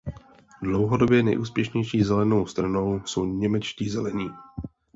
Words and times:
Dlouhodobě 0.61 1.23
nejúspěšnější 1.23 2.03
zelenou 2.03 2.45
stranou 2.45 3.01
jsou 3.05 3.25
němečtí 3.25 3.89
Zelení. 3.89 4.29